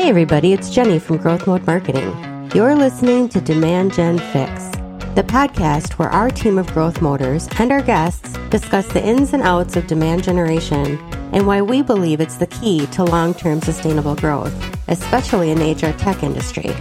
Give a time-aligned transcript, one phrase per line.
[0.00, 2.08] Hey, everybody, it's Jenny from Growth Mode Marketing.
[2.54, 4.70] You're listening to Demand Gen Fix,
[5.14, 9.42] the podcast where our team of growth motors and our guests discuss the ins and
[9.42, 10.98] outs of demand generation
[11.34, 14.54] and why we believe it's the key to long term sustainable growth,
[14.88, 16.72] especially in the HR tech industry.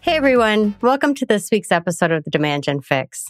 [0.00, 3.26] Hey, everyone, welcome to this week's episode of the Demand Gen Fix.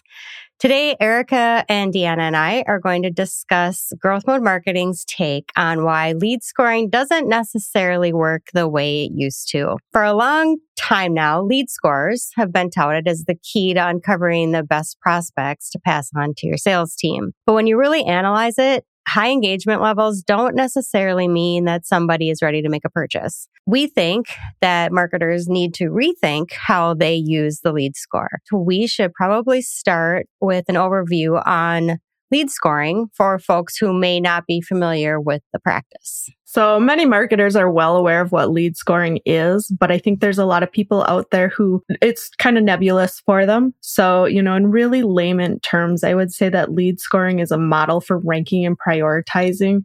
[0.58, 5.84] Today, Erica and Deanna and I are going to discuss Growth Mode Marketing's take on
[5.84, 9.76] why lead scoring doesn't necessarily work the way it used to.
[9.92, 14.50] For a long time now, lead scores have been touted as the key to uncovering
[14.50, 17.30] the best prospects to pass on to your sales team.
[17.46, 22.42] But when you really analyze it, high engagement levels don't necessarily mean that somebody is
[22.42, 23.48] ready to make a purchase.
[23.66, 24.26] We think
[24.60, 28.28] that marketers need to rethink how they use the lead score.
[28.52, 31.98] We should probably start with an overview on
[32.30, 36.28] lead scoring for folks who may not be familiar with the practice.
[36.44, 40.38] So many marketers are well aware of what lead scoring is, but I think there's
[40.38, 43.74] a lot of people out there who it's kind of nebulous for them.
[43.80, 47.58] So, you know, in really layman terms, I would say that lead scoring is a
[47.58, 49.84] model for ranking and prioritizing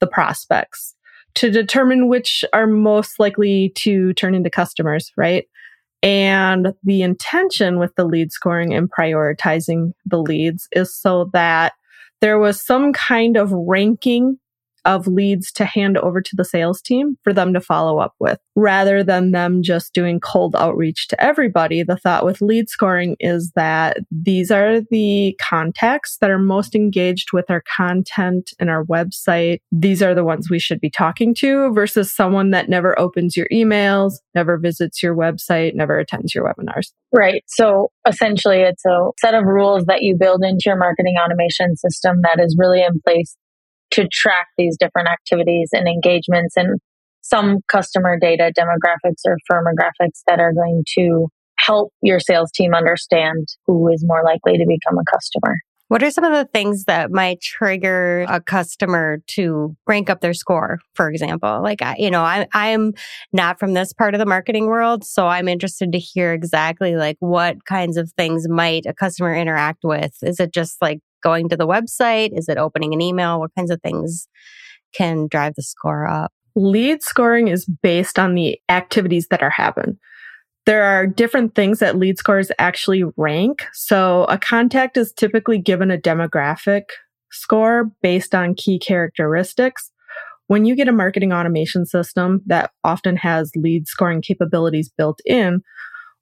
[0.00, 0.94] the prospects
[1.34, 5.46] to determine which are most likely to turn into customers, right?
[6.02, 11.72] And the intention with the lead scoring and prioritizing the leads is so that
[12.22, 14.38] there was some kind of ranking
[14.84, 18.38] of leads to hand over to the sales team for them to follow up with
[18.54, 21.82] rather than them just doing cold outreach to everybody.
[21.82, 27.32] The thought with lead scoring is that these are the contacts that are most engaged
[27.32, 29.58] with our content and our website.
[29.70, 33.46] These are the ones we should be talking to versus someone that never opens your
[33.52, 36.92] emails, never visits your website, never attends your webinars.
[37.12, 37.42] Right.
[37.46, 42.20] So essentially, it's a set of rules that you build into your marketing automation system
[42.22, 43.36] that is really in place
[43.92, 46.78] to track these different activities and engagements and
[47.22, 51.28] some customer data demographics or firmographics that are going to
[51.58, 55.56] help your sales team understand who is more likely to become a customer.
[55.88, 60.32] What are some of the things that might trigger a customer to rank up their
[60.32, 61.60] score, for example?
[61.62, 62.94] Like, I, you know, I, I'm
[63.34, 67.18] not from this part of the marketing world, so I'm interested to hear exactly like
[67.20, 70.16] what kinds of things might a customer interact with.
[70.22, 72.30] Is it just like going to the website?
[72.32, 73.40] Is it opening an email?
[73.40, 74.28] What kinds of things
[74.94, 76.32] can drive the score up?
[76.54, 79.98] Lead scoring is based on the activities that are happen.
[80.66, 83.64] There are different things that lead scores actually rank.
[83.72, 86.82] So a contact is typically given a demographic
[87.32, 89.90] score based on key characteristics.
[90.46, 95.62] When you get a marketing automation system that often has lead scoring capabilities built in,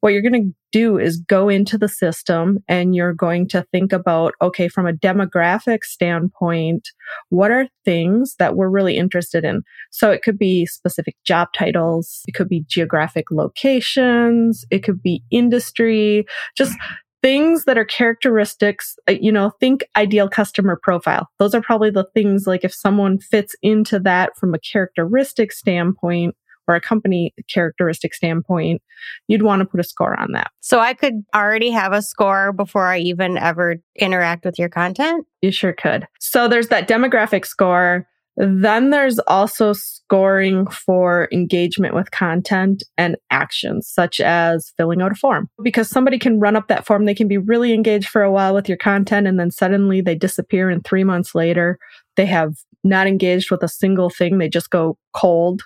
[0.01, 3.93] what you're going to do is go into the system and you're going to think
[3.93, 6.89] about, okay, from a demographic standpoint,
[7.29, 9.63] what are things that we're really interested in?
[9.91, 12.23] So it could be specific job titles.
[12.27, 14.65] It could be geographic locations.
[14.71, 16.25] It could be industry,
[16.57, 16.77] just
[17.23, 21.29] things that are characteristics, uh, you know, think ideal customer profile.
[21.39, 26.35] Those are probably the things like if someone fits into that from a characteristic standpoint,
[26.71, 28.81] or a company characteristic standpoint,
[29.27, 30.51] you'd want to put a score on that.
[30.61, 35.27] So I could already have a score before I even ever interact with your content?
[35.43, 36.07] You sure could.
[36.21, 38.07] So there's that demographic score.
[38.37, 45.17] Then there's also scoring for engagement with content and actions, such as filling out a
[45.17, 45.51] form.
[45.63, 48.55] Because somebody can run up that form, they can be really engaged for a while
[48.55, 51.79] with your content, and then suddenly they disappear, and three months later,
[52.17, 52.55] they have
[52.85, 54.39] not engaged with a single thing.
[54.39, 55.65] They just go cold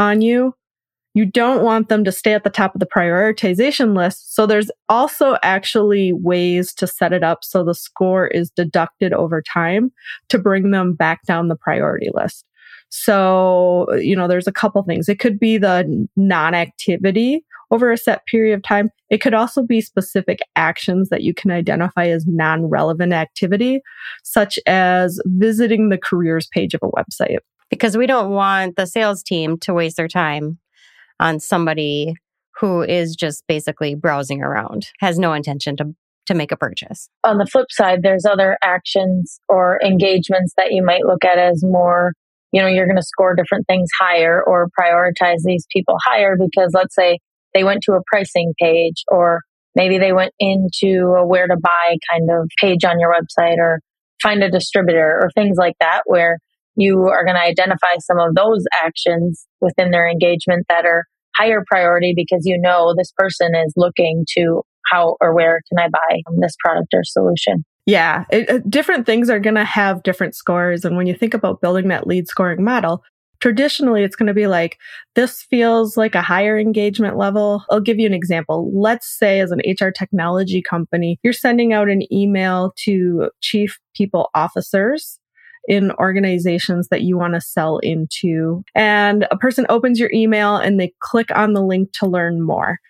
[0.00, 0.54] on you,
[1.14, 4.34] you don't want them to stay at the top of the prioritization list.
[4.34, 9.42] So there's also actually ways to set it up so the score is deducted over
[9.42, 9.92] time
[10.28, 12.44] to bring them back down the priority list.
[12.90, 15.08] So, you know, there's a couple things.
[15.08, 18.90] It could be the non activity over a set period of time.
[19.10, 23.80] It could also be specific actions that you can identify as non relevant activity,
[24.24, 27.38] such as visiting the careers page of a website
[27.70, 30.58] because we don't want the sales team to waste their time
[31.18, 32.14] on somebody
[32.60, 35.94] who is just basically browsing around, has no intention to
[36.26, 37.08] to make a purchase.
[37.24, 41.64] On the flip side, there's other actions or engagements that you might look at as
[41.64, 42.12] more,
[42.52, 46.70] you know, you're going to score different things higher or prioritize these people higher because
[46.72, 47.18] let's say
[47.52, 49.40] they went to a pricing page or
[49.74, 53.80] maybe they went into a where to buy kind of page on your website or
[54.22, 56.38] find a distributor or things like that where
[56.80, 61.04] you are going to identify some of those actions within their engagement that are
[61.36, 65.88] higher priority because you know this person is looking to how or where can I
[65.88, 67.64] buy this product or solution.
[67.86, 70.84] Yeah, it, uh, different things are going to have different scores.
[70.84, 73.02] And when you think about building that lead scoring model,
[73.40, 74.78] Traditionally, it's going to be like,
[75.14, 77.64] this feels like a higher engagement level.
[77.70, 78.70] I'll give you an example.
[78.74, 84.28] Let's say, as an HR technology company, you're sending out an email to chief people
[84.34, 85.18] officers
[85.70, 88.64] in organizations that you want to sell into.
[88.74, 92.80] And a person opens your email and they click on the link to learn more.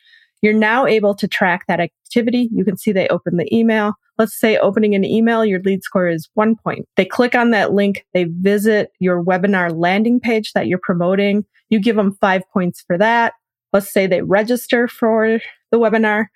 [0.41, 2.49] You're now able to track that activity.
[2.51, 3.93] You can see they open the email.
[4.17, 6.87] Let's say opening an email, your lead score is one point.
[6.97, 8.07] They click on that link.
[8.15, 11.45] They visit your webinar landing page that you're promoting.
[11.69, 13.35] You give them five points for that.
[13.75, 15.39] Let's say they register for
[15.71, 16.29] the webinar.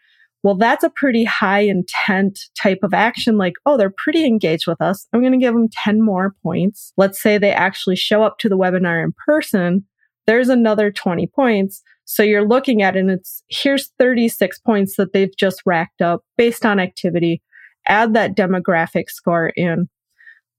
[0.44, 3.36] Well, that's a pretty high intent type of action.
[3.36, 5.08] Like, oh, they're pretty engaged with us.
[5.12, 6.92] I'm going to give them 10 more points.
[6.96, 9.84] Let's say they actually show up to the webinar in person.
[10.26, 11.82] There's another 20 points.
[12.04, 16.22] So you're looking at it and it's here's 36 points that they've just racked up
[16.36, 17.42] based on activity
[17.86, 19.88] add that demographic score in.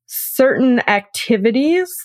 [0.07, 1.95] Certain activities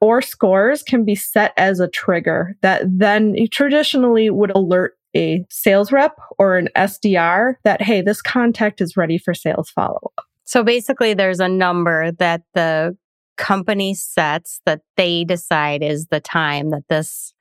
[0.00, 5.92] or scores can be set as a trigger that then traditionally would alert a sales
[5.92, 10.26] rep or an SDR that, hey, this contact is ready for sales follow up.
[10.44, 12.96] So basically, there's a number that the
[13.36, 17.32] company sets that they decide is the time that this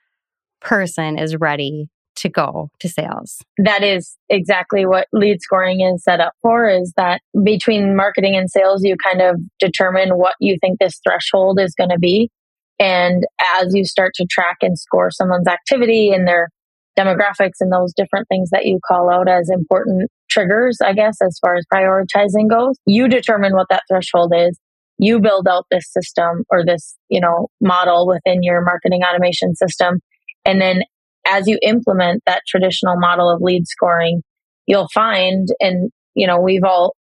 [0.62, 3.41] person is ready to go to sales.
[3.57, 8.50] That is exactly what lead scoring is set up for is that between marketing and
[8.50, 12.29] sales, you kind of determine what you think this threshold is going to be.
[12.79, 13.25] And
[13.57, 16.50] as you start to track and score someone's activity and their
[16.97, 21.38] demographics and those different things that you call out as important triggers, I guess, as
[21.39, 24.59] far as prioritizing goes, you determine what that threshold is.
[24.97, 29.99] You build out this system or this, you know, model within your marketing automation system.
[30.45, 30.83] And then
[31.27, 34.21] as you implement that traditional model of lead scoring,
[34.67, 36.95] you'll find, and you know, we've all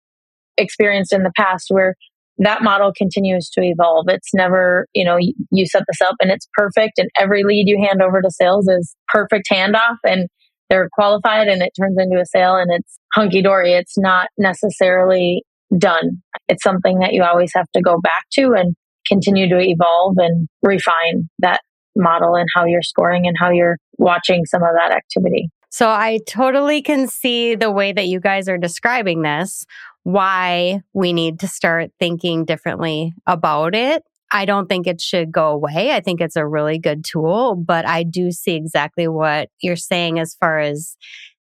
[0.57, 1.95] experienced in the past where
[2.39, 4.07] that model continues to evolve.
[4.09, 7.79] It's never, you know, you, set this up and it's perfect and every lead you
[7.79, 10.29] hand over to sales is perfect handoff and
[10.69, 13.73] they're qualified and it turns into a sale and it's hunky dory.
[13.73, 15.43] It's not necessarily
[15.77, 16.23] done.
[16.49, 18.75] It's something that you always have to go back to and
[19.09, 21.61] continue to evolve and refine that
[21.95, 25.49] model and how you're scoring and how you're watching some of that activity.
[25.71, 29.67] So I totally can see the way that you guys are describing this,
[30.07, 34.05] why we need to start thinking differently about it.
[34.31, 35.91] I don't think it should go away.
[35.91, 40.21] I think it's a really good tool, but I do see exactly what you're saying
[40.21, 40.97] as far as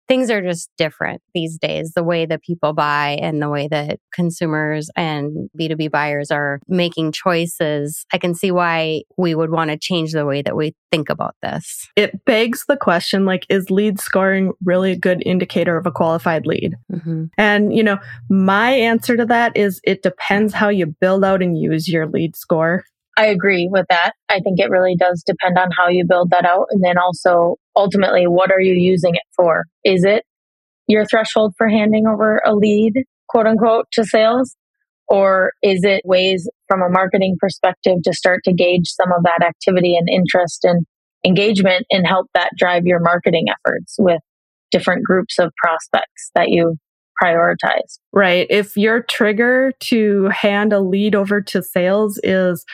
[0.09, 1.93] things are just different these days.
[1.95, 7.13] The way that people buy and the way that consumers and B2B buyers are making
[7.13, 8.05] choices.
[8.13, 11.37] I can see why we would want to change the way that we think about
[11.43, 11.89] this.
[11.97, 16.47] It begs the question like, is lead scoring really a good indicator of a qualified
[16.47, 16.75] lead?
[16.93, 17.25] Mm-hmm.
[17.39, 17.99] And, you know,
[18.29, 22.37] my answer to that is it depends how you build out and use your lead
[22.37, 22.85] score.
[23.17, 24.13] I agree with that.
[24.29, 26.67] I think it really does depend on how you build that out.
[26.71, 29.65] And then also, ultimately, what are you using it for?
[29.85, 30.25] Is it
[30.89, 32.95] your threshold for handing over a lead,
[33.29, 34.57] quote unquote, to sales?
[35.07, 39.47] Or is it ways from a marketing perspective to start to gauge some of that
[39.47, 40.85] activity and interest and
[41.25, 44.21] engagement and help that drive your marketing efforts with
[44.71, 46.77] different groups of prospects that you
[47.25, 47.99] prioritize.
[48.13, 48.47] Right.
[48.51, 52.65] If your trigger to hand a lead over to sales is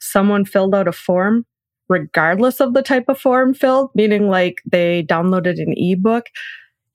[0.00, 1.44] someone filled out a form,
[1.88, 6.26] regardless of the type of form filled, meaning like they downloaded an ebook,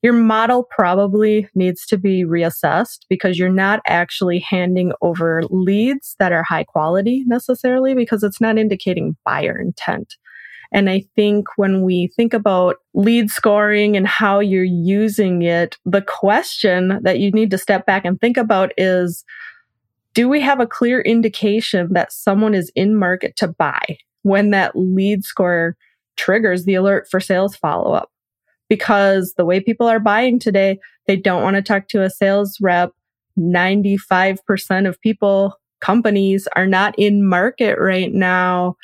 [0.02, 6.32] your model probably needs to be reassessed because you're not actually handing over leads that
[6.32, 10.14] are high quality necessarily because it's not indicating buyer intent.
[10.72, 16.02] And I think when we think about lead scoring and how you're using it, the
[16.02, 19.24] question that you need to step back and think about is,
[20.14, 24.72] do we have a clear indication that someone is in market to buy when that
[24.74, 25.76] lead score
[26.16, 28.10] triggers the alert for sales follow up?
[28.68, 32.58] Because the way people are buying today, they don't want to talk to a sales
[32.60, 32.92] rep.
[33.38, 38.74] 95% of people, companies are not in market right now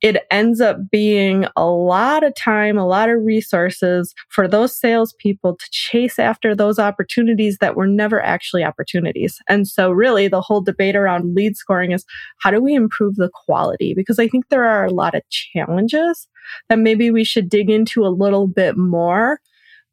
[0.00, 5.56] it ends up being a lot of time, a lot of resources for those salespeople
[5.56, 9.38] to chase after those opportunities that were never actually opportunities.
[9.48, 12.04] And so, really, the whole debate around lead scoring is
[12.40, 13.92] how do we improve the quality?
[13.94, 16.28] Because I think there are a lot of challenges
[16.68, 19.40] that maybe we should dig into a little bit more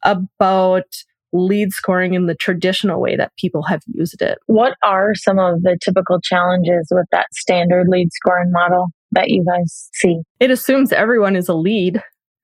[0.03, 0.85] about
[1.33, 4.38] lead scoring in the traditional way that people have used it.
[4.45, 8.88] What are some of the typical challenges with that standard lead scoring model?
[9.15, 10.19] That you guys see?
[10.39, 12.01] It assumes everyone is a lead.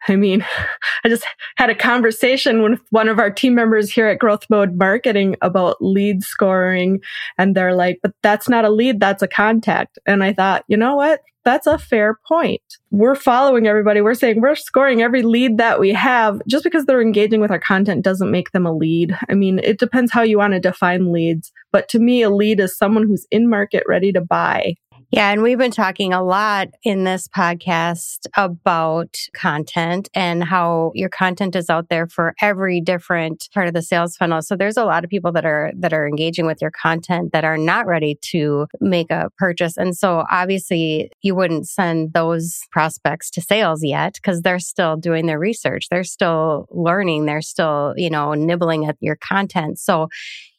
[0.07, 0.45] I mean,
[1.03, 1.25] I just
[1.57, 5.77] had a conversation with one of our team members here at Growth Mode Marketing about
[5.81, 6.99] lead scoring.
[7.37, 9.99] And they're like, but that's not a lead, that's a contact.
[10.05, 11.21] And I thought, you know what?
[11.43, 12.61] That's a fair point.
[12.91, 13.99] We're following everybody.
[13.99, 16.39] We're saying we're scoring every lead that we have.
[16.47, 19.17] Just because they're engaging with our content doesn't make them a lead.
[19.27, 21.51] I mean, it depends how you want to define leads.
[21.71, 24.75] But to me, a lead is someone who's in market ready to buy.
[25.13, 31.09] Yeah, and we've been talking a lot in this podcast about content and how your
[31.09, 34.41] content is out there for every different part of the sales funnel.
[34.41, 37.43] So there's a lot of people that are that are engaging with your content that
[37.43, 39.75] are not ready to make a purchase.
[39.75, 45.25] And so obviously you wouldn't send those prospects to sales yet because they're still doing
[45.25, 45.87] their research.
[45.91, 49.77] They're still learning, they're still, you know, nibbling at your content.
[49.77, 50.07] So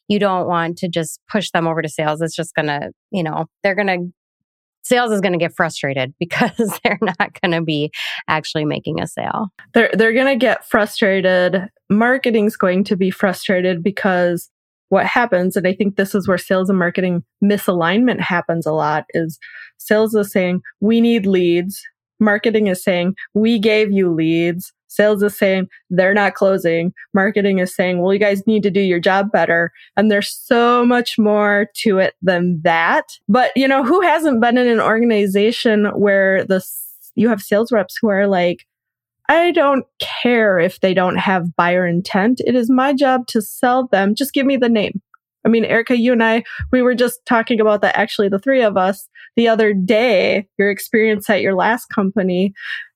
[0.07, 2.21] you don't want to just push them over to sales.
[2.21, 4.13] It's just going to, you know, they're going to
[4.83, 7.91] sales is going to get frustrated because they're not going to be
[8.27, 9.49] actually making a sale.
[9.73, 11.67] They're they're going to get frustrated.
[11.89, 14.49] Marketing's going to be frustrated because
[14.89, 19.05] what happens and I think this is where sales and marketing misalignment happens a lot
[19.15, 19.39] is
[19.79, 21.81] sales is saying we need leads,
[22.19, 26.93] marketing is saying we gave you leads, Sales is saying they're not closing.
[27.13, 29.71] Marketing is saying, well, you guys need to do your job better.
[29.97, 33.17] And there's so much more to it than that.
[33.27, 36.63] But, you know, who hasn't been in an organization where the,
[37.15, 38.65] you have sales reps who are like,
[39.29, 42.41] I don't care if they don't have buyer intent.
[42.45, 44.15] It is my job to sell them.
[44.15, 45.01] Just give me the name.
[45.45, 48.61] I mean, Erica, you and I, we were just talking about that actually, the three
[48.61, 52.53] of us the other day, your experience at your last company,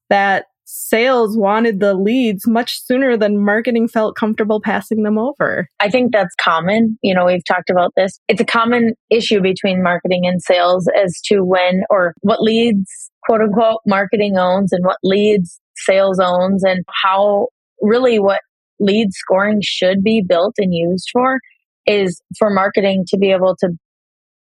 [0.09, 5.69] that sales wanted the leads much sooner than marketing felt comfortable passing them over.
[5.79, 7.00] I think that's common.
[7.01, 8.19] You know, we've talked about this.
[8.27, 12.91] It's a common issue between marketing and sales as to when or what leads,
[13.25, 17.47] quote unquote, marketing owns and what leads sales owns and how
[17.81, 18.41] really what
[18.79, 21.39] lead scoring should be built and used for
[21.86, 23.69] is for marketing to be able to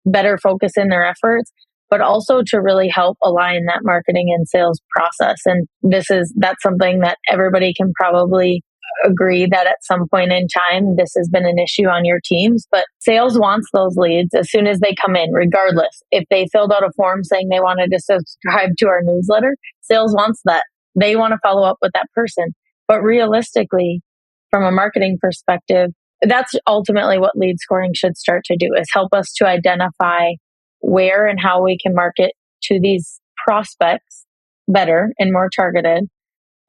[0.05, 1.53] better focus in their efforts
[1.91, 5.39] but also to really help align that marketing and sales process.
[5.45, 8.63] And this is, that's something that everybody can probably
[9.05, 12.67] agree that at some point in time, this has been an issue on your teams,
[12.71, 16.03] but sales wants those leads as soon as they come in, regardless.
[16.11, 20.15] If they filled out a form saying they wanted to subscribe to our newsletter, sales
[20.15, 20.65] wants that.
[20.95, 22.55] They want to follow up with that person.
[22.89, 24.01] But realistically,
[24.51, 25.91] from a marketing perspective,
[26.23, 30.31] that's ultimately what lead scoring should start to do is help us to identify
[30.81, 32.33] where and how we can market
[32.63, 34.27] to these prospects
[34.67, 36.05] better and more targeted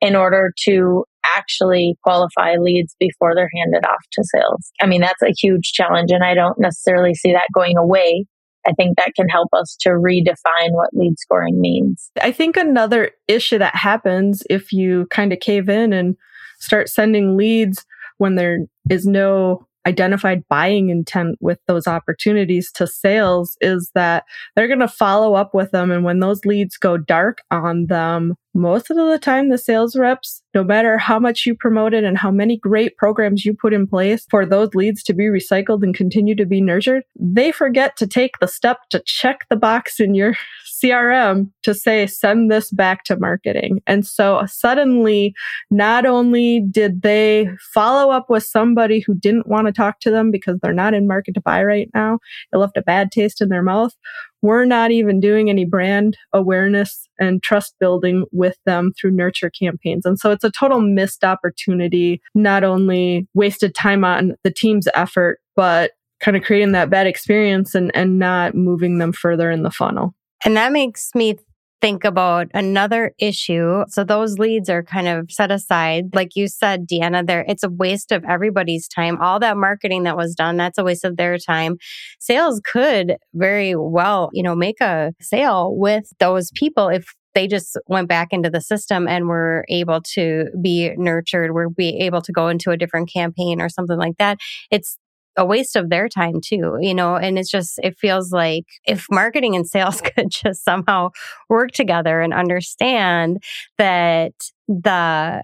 [0.02, 4.72] in order to actually qualify leads before they're handed off to sales.
[4.82, 8.26] I mean, that's a huge challenge, and I don't necessarily see that going away.
[8.68, 12.12] I think that can help us to redefine what lead scoring means.
[12.22, 16.16] I think another issue that happens if you kind of cave in and
[16.60, 17.86] start sending leads
[18.18, 24.24] when there is no identified buying intent with those opportunities to sales is that
[24.56, 25.92] they're going to follow up with them.
[25.92, 30.42] And when those leads go dark on them, most of the time, the sales reps,
[30.56, 34.26] no matter how much you promoted and how many great programs you put in place
[34.30, 38.40] for those leads to be recycled and continue to be nurtured, they forget to take
[38.40, 40.36] the step to check the box in your
[40.84, 43.82] CRM to say, send this back to marketing.
[43.86, 45.34] And so suddenly,
[45.70, 50.32] not only did they follow up with somebody who didn't want to talk to them
[50.32, 52.20] because they're not in market to buy right now,
[52.54, 53.94] it left a bad taste in their mouth.
[54.42, 60.06] We're not even doing any brand awareness and trust building with them through nurture campaigns.
[60.06, 65.40] And so it's a total missed opportunity, not only wasted time on the team's effort,
[65.56, 69.72] but kind of creating that bad experience and, and not moving them further in the
[69.72, 70.14] funnel.
[70.46, 71.38] And that makes me
[71.82, 73.84] think about another issue.
[73.88, 76.14] So those leads are kind of set aside.
[76.14, 79.22] Like you said, Deanna, there it's a waste of everybody's time.
[79.22, 81.78] All that marketing that was done, that's a waste of their time.
[82.20, 87.78] Sales could very well, you know, make a sale with those people if they just
[87.88, 92.32] went back into the system and were able to be nurtured, were be able to
[92.32, 94.38] go into a different campaign or something like that.
[94.72, 94.98] It's
[95.40, 99.08] a waste of their time too, you know, and it's just, it feels like if
[99.10, 101.10] marketing and sales could just somehow
[101.48, 103.42] work together and understand
[103.78, 104.34] that
[104.68, 105.42] the,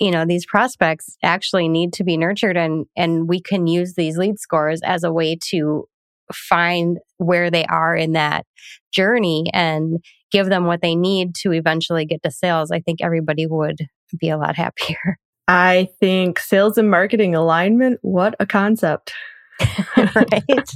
[0.00, 4.16] you know, these prospects actually need to be nurtured and, and we can use these
[4.16, 5.86] lead scores as a way to
[6.32, 8.46] find where they are in that
[8.92, 12.70] journey and give them what they need to eventually get to sales.
[12.70, 13.86] I think everybody would
[14.18, 15.18] be a lot happier.
[15.46, 19.12] I think sales and marketing alignment, what a concept.
[19.96, 20.70] right?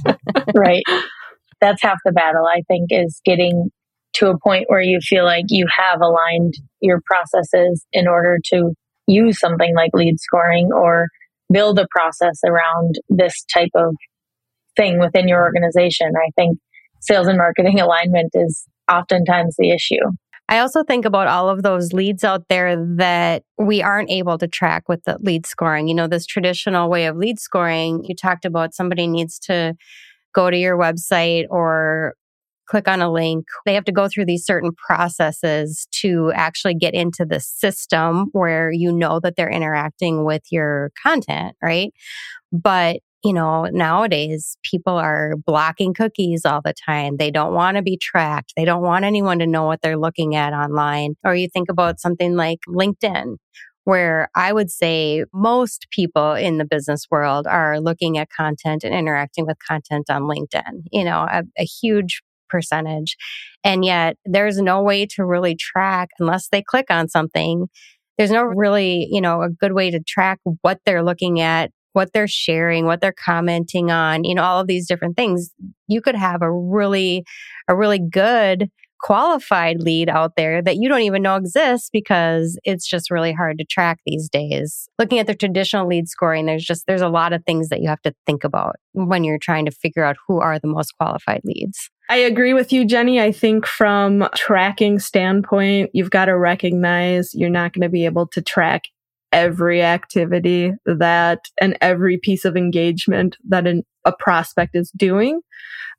[0.55, 0.83] right.
[1.61, 3.69] That's half the battle, I think, is getting
[4.13, 8.71] to a point where you feel like you have aligned your processes in order to
[9.07, 11.07] use something like lead scoring or
[11.51, 13.95] build a process around this type of
[14.77, 16.11] thing within your organization.
[16.15, 16.57] I think
[17.01, 20.03] sales and marketing alignment is oftentimes the issue.
[20.49, 24.47] I also think about all of those leads out there that we aren't able to
[24.47, 25.87] track with the lead scoring.
[25.87, 29.75] You know, this traditional way of lead scoring, you talked about somebody needs to
[30.33, 32.15] go to your website or
[32.67, 33.45] click on a link.
[33.67, 38.71] They have to go through these certain processes to actually get into the system where
[38.71, 41.93] you know that they're interacting with your content, right?
[42.51, 47.17] But you know, nowadays people are blocking cookies all the time.
[47.17, 48.53] They don't want to be tracked.
[48.55, 51.15] They don't want anyone to know what they're looking at online.
[51.25, 53.35] Or you think about something like LinkedIn,
[53.83, 58.95] where I would say most people in the business world are looking at content and
[58.95, 63.17] interacting with content on LinkedIn, you know, a, a huge percentage.
[63.63, 67.67] And yet there's no way to really track unless they click on something.
[68.17, 72.13] There's no really, you know, a good way to track what they're looking at what
[72.13, 75.51] they're sharing, what they're commenting on, you know, all of these different things.
[75.89, 77.25] You could have a really,
[77.67, 78.69] a really good
[79.01, 83.57] qualified lead out there that you don't even know exists because it's just really hard
[83.57, 84.87] to track these days.
[84.97, 87.89] Looking at the traditional lead scoring, there's just, there's a lot of things that you
[87.89, 91.41] have to think about when you're trying to figure out who are the most qualified
[91.43, 91.89] leads.
[92.09, 93.19] I agree with you, Jenny.
[93.19, 98.25] I think from tracking standpoint, you've got to recognize you're not going to be able
[98.27, 98.83] to track
[99.31, 105.41] every activity that and every piece of engagement that an, a prospect is doing.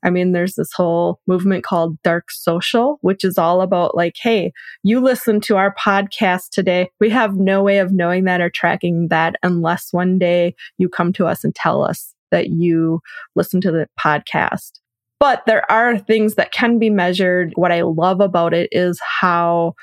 [0.03, 4.51] I mean, there's this whole movement called dark social, which is all about like, Hey,
[4.83, 6.89] you listen to our podcast today.
[6.99, 11.13] We have no way of knowing that or tracking that unless one day you come
[11.13, 13.01] to us and tell us that you
[13.35, 14.71] listen to the podcast.
[15.19, 17.53] But there are things that can be measured.
[17.55, 19.75] What I love about it is how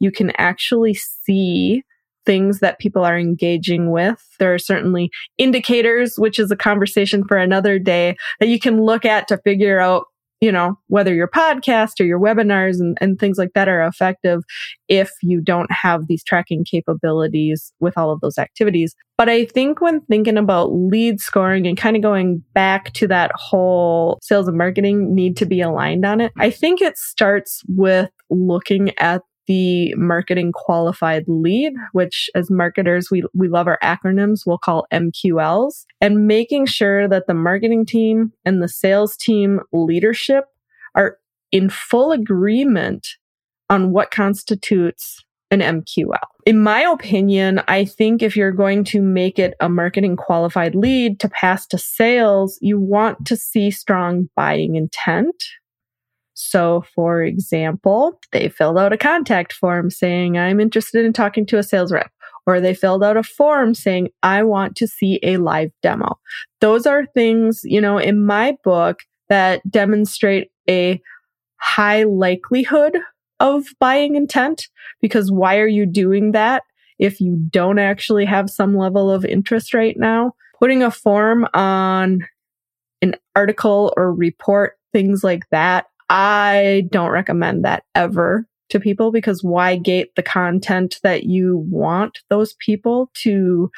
[0.00, 1.82] you can actually see
[2.24, 4.22] things that people are engaging with.
[4.38, 9.04] There are certainly indicators, which is a conversation for another day that you can look
[9.04, 10.06] at to figure out,
[10.40, 14.42] you know, whether your podcast or your webinars and, and things like that are effective
[14.88, 18.94] if you don't have these tracking capabilities with all of those activities.
[19.16, 23.30] But I think when thinking about lead scoring and kind of going back to that
[23.36, 28.10] whole sales and marketing need to be aligned on it, I think it starts with
[28.28, 34.40] looking at the marketing qualified lead, which as marketers, we, we love our acronyms.
[34.46, 40.44] We'll call MQLs and making sure that the marketing team and the sales team leadership
[40.94, 41.18] are
[41.50, 43.06] in full agreement
[43.68, 46.16] on what constitutes an MQL.
[46.46, 51.20] In my opinion, I think if you're going to make it a marketing qualified lead
[51.20, 55.44] to pass to sales, you want to see strong buying intent
[56.42, 61.58] so, for example, they filled out a contact form saying, I'm interested in talking to
[61.58, 62.10] a sales rep.
[62.46, 66.18] Or they filled out a form saying, I want to see a live demo.
[66.60, 71.00] Those are things, you know, in my book that demonstrate a
[71.58, 72.98] high likelihood
[73.38, 74.68] of buying intent.
[75.00, 76.64] Because why are you doing that
[76.98, 80.32] if you don't actually have some level of interest right now?
[80.58, 82.26] Putting a form on
[83.00, 89.42] an article or report, things like that I don't recommend that ever to people because
[89.42, 93.70] why gate the content that you want those people to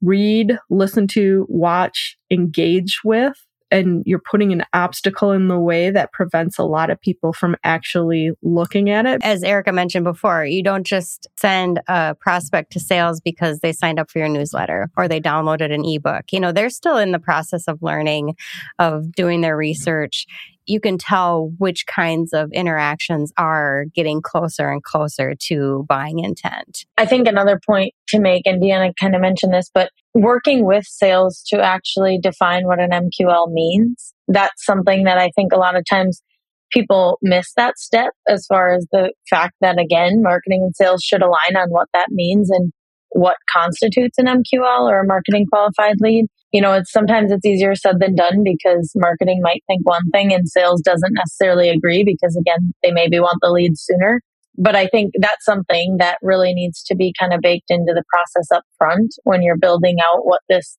[0.00, 3.36] read, listen to, watch, engage with
[3.70, 7.56] and you're putting an obstacle in the way that prevents a lot of people from
[7.62, 9.20] actually looking at it.
[9.22, 14.00] As Erica mentioned before, you don't just send a prospect to sales because they signed
[14.00, 16.32] up for your newsletter or they downloaded an ebook.
[16.32, 18.36] You know, they're still in the process of learning,
[18.78, 20.26] of doing their research
[20.70, 26.86] you can tell which kinds of interactions are getting closer and closer to buying intent.
[26.96, 30.84] I think another point to make, and Deanna kind of mentioned this, but working with
[30.86, 34.14] sales to actually define what an MQL means.
[34.28, 36.22] That's something that I think a lot of times
[36.70, 41.22] people miss that step as far as the fact that again, marketing and sales should
[41.22, 42.72] align on what that means and
[43.10, 46.26] what constitutes an MQL or a marketing qualified lead.
[46.52, 50.32] You know, it's sometimes it's easier said than done because marketing might think one thing
[50.32, 54.20] and sales doesn't necessarily agree because again, they maybe want the lead sooner.
[54.58, 58.02] But I think that's something that really needs to be kind of baked into the
[58.12, 60.76] process up front when you're building out what this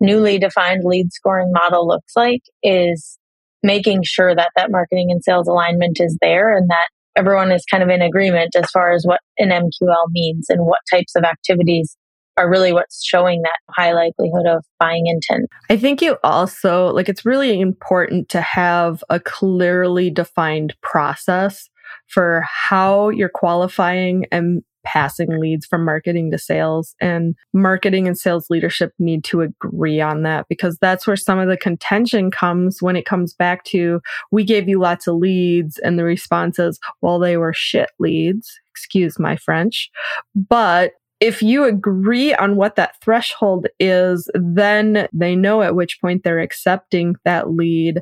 [0.00, 3.18] newly defined lead scoring model looks like is
[3.62, 7.82] making sure that that marketing and sales alignment is there and that everyone is kind
[7.82, 11.96] of in agreement as far as what an MQL means and what types of activities
[12.36, 15.48] are really what's showing that high likelihood of buying intent.
[15.70, 21.68] I think you also like it's really important to have a clearly defined process
[22.08, 28.50] for how you're qualifying and passing leads from marketing to sales and marketing and sales
[28.50, 32.94] leadership need to agree on that because that's where some of the contention comes when
[32.94, 37.18] it comes back to we gave you lots of leads and the response is well
[37.18, 39.90] they were shit leads excuse my french
[40.34, 46.22] but if you agree on what that threshold is then they know at which point
[46.22, 48.00] they're accepting that lead.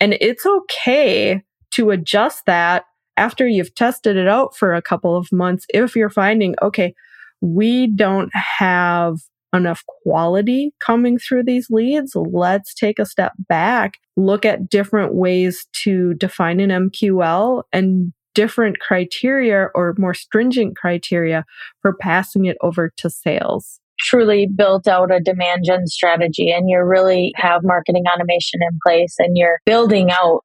[0.00, 2.84] And it's okay to adjust that
[3.16, 6.94] after you've tested it out for a couple of months, if you're finding, okay,
[7.40, 9.16] we don't have
[9.54, 15.66] enough quality coming through these leads, let's take a step back, look at different ways
[15.72, 21.44] to define an MQL and different criteria or more stringent criteria
[21.82, 23.80] for passing it over to sales.
[23.98, 29.14] Truly built out a demand gen strategy and you really have marketing automation in place
[29.18, 30.40] and you're building out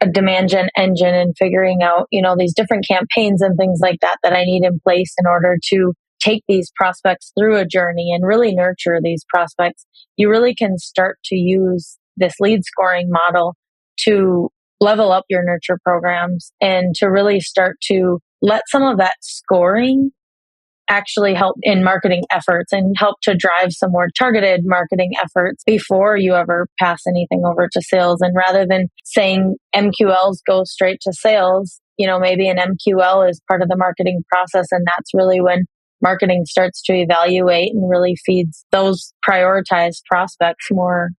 [0.00, 3.98] a demand gen engine and figuring out, you know, these different campaigns and things like
[4.00, 8.12] that that I need in place in order to take these prospects through a journey
[8.12, 13.54] and really nurture these prospects, you really can start to use this lead scoring model
[14.00, 19.16] to level up your nurture programs and to really start to let some of that
[19.20, 20.10] scoring
[20.88, 26.16] actually help in marketing efforts and help to drive some more targeted marketing efforts before
[26.16, 28.20] you ever pass anything over to sales.
[28.20, 33.40] And rather than saying MQLs go straight to sales, you know, maybe an MQL is
[33.48, 34.68] part of the marketing process.
[34.70, 35.64] And that's really when
[36.00, 41.10] marketing starts to evaluate and really feeds those prioritized prospects more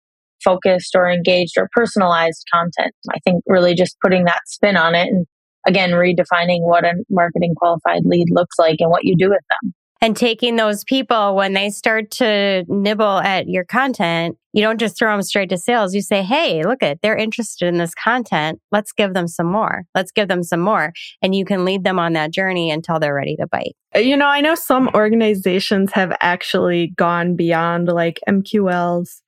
[0.43, 2.95] focused or engaged or personalized content.
[3.11, 5.27] I think really just putting that spin on it and
[5.67, 9.75] again, redefining what a marketing qualified lead looks like and what you do with them.
[10.01, 14.97] And taking those people when they start to nibble at your content, you don't just
[14.97, 15.93] throw them straight to sales.
[15.93, 18.61] You say, Hey, look at, they're interested in this content.
[18.71, 19.83] Let's give them some more.
[19.97, 20.93] Let's give them some more.
[21.21, 23.75] And you can lead them on that journey until they're ready to bite.
[23.95, 29.21] Uh, you know, I know some organizations have actually gone beyond like MQLs,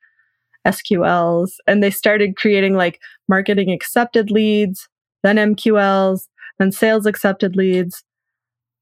[0.66, 4.88] SQLs, and they started creating like marketing accepted leads,
[5.23, 6.23] then MQLs,
[6.59, 8.03] then sales accepted leads,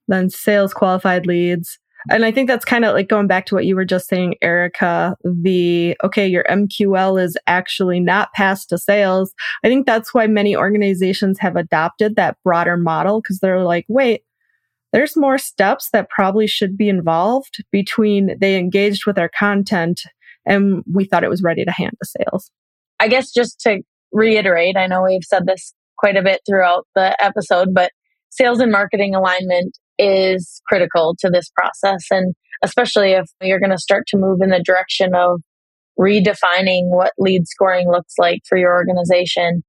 [0.08, 1.78] then sales qualified leads.
[2.10, 4.36] And I think that's kind of like going back to what you were just saying,
[4.40, 9.34] Erica, the, okay, your MQL is actually not passed to sales.
[9.64, 14.22] I think that's why many organizations have adopted that broader model because they're like, wait,
[14.92, 20.02] there's more steps that probably should be involved between they engaged with our content
[20.48, 22.50] and we thought it was ready to hand to sales.
[22.98, 23.82] I guess just to
[24.12, 27.92] reiterate, I know we've said this quite a bit throughout the episode, but
[28.30, 32.04] sales and marketing alignment is critical to this process.
[32.10, 32.34] And
[32.64, 35.40] especially if you're going to start to move in the direction of
[35.98, 39.62] redefining what lead scoring looks like for your organization,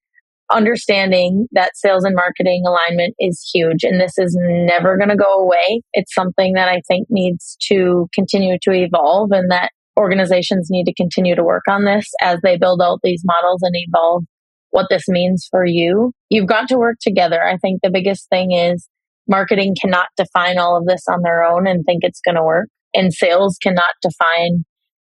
[0.52, 5.39] understanding that sales and marketing alignment is huge and this is never going to go
[5.39, 5.82] away.
[5.94, 10.94] It's something that I think needs to continue to evolve and that organizations need to
[10.94, 14.24] continue to work on this as they build out these models and evolve
[14.72, 16.14] what this means for you.
[16.30, 17.44] You've got to work together.
[17.44, 18.88] I think the biggest thing is
[19.28, 22.70] marketing cannot define all of this on their own and think it's going to work.
[22.94, 24.64] And sales cannot define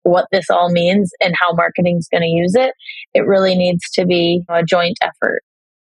[0.02, 2.72] what this all means and how marketing is going to use it.
[3.12, 5.42] It really needs to be a joint effort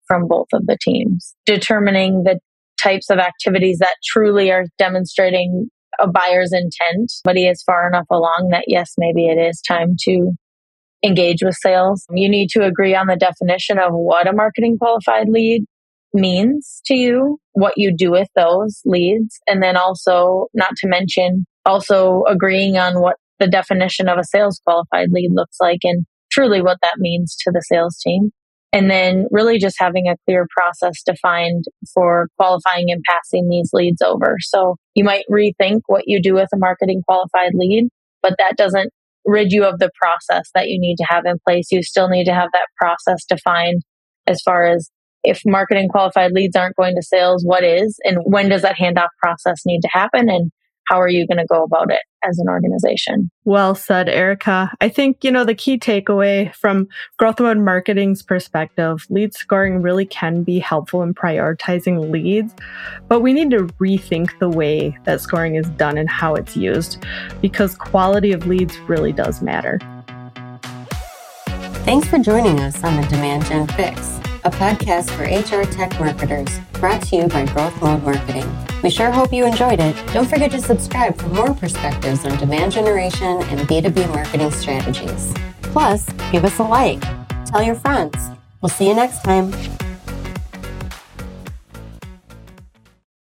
[0.06, 1.34] from both of the teams.
[1.46, 2.40] Determining the
[2.82, 8.06] types of activities that truly are demonstrating a buyer's intent, but he is far enough
[8.10, 10.32] along that yes, maybe it is time to
[11.04, 12.04] engage with sales.
[12.10, 15.64] You need to agree on the definition of what a marketing qualified lead
[16.14, 21.44] means to you, what you do with those leads, and then also, not to mention,
[21.64, 26.62] also agreeing on what the definition of a sales qualified lead looks like and truly
[26.62, 28.30] what that means to the sales team.
[28.72, 34.00] And then really just having a clear process defined for qualifying and passing these leads
[34.00, 34.36] over.
[34.40, 37.88] So you might rethink what you do with a marketing qualified lead,
[38.22, 38.90] but that doesn't
[39.26, 41.70] rid you of the process that you need to have in place.
[41.70, 43.82] You still need to have that process defined
[44.26, 44.88] as far as
[45.24, 49.08] if marketing qualified leads aren't going to sales, what is, and when does that handoff
[49.22, 50.28] process need to happen?
[50.28, 50.50] And
[50.86, 53.30] how are you going to go about it as an organization?
[53.44, 54.70] Well said, Erica.
[54.80, 60.06] I think, you know, the key takeaway from growth mode marketing's perspective, lead scoring really
[60.06, 62.54] can be helpful in prioritizing leads,
[63.08, 67.04] but we need to rethink the way that scoring is done and how it's used
[67.40, 69.78] because quality of leads really does matter.
[71.84, 76.48] Thanks for joining us on the Demand Gen Fix a podcast for HR tech marketers
[76.72, 78.50] brought to you by Growth Mode Marketing.
[78.82, 79.94] We sure hope you enjoyed it.
[80.12, 85.32] Don't forget to subscribe for more perspectives on demand generation and B2B marketing strategies.
[85.62, 87.02] Plus, give us a like.
[87.46, 88.16] Tell your friends.
[88.60, 89.52] We'll see you next time.